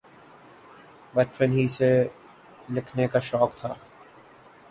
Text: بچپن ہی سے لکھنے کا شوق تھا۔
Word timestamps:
بچپن 1.13 1.51
ہی 1.51 1.67
سے 1.67 1.89
لکھنے 2.69 3.07
کا 3.07 3.19
شوق 3.19 3.55
تھا۔ 3.57 3.73